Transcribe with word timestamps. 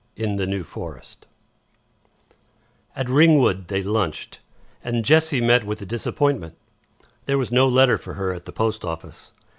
IN 0.15 0.37
THE 0.37 0.47
NEW 0.47 0.63
FOREST 0.63 1.27
At 2.95 3.07
Ringwood 3.07 3.67
they 3.67 3.83
lunched, 3.83 4.39
and 4.83 5.05
Jessie 5.05 5.41
met 5.41 5.63
with 5.63 5.79
a 5.79 5.85
disappointment. 5.85 6.57
There 7.27 7.37
was 7.37 7.51
no 7.51 7.67
letter 7.67 7.99
for 7.99 8.15
her 8.15 8.33
at 8.33 8.45
the 8.45 8.51
post 8.51 8.83
office. 8.83 9.31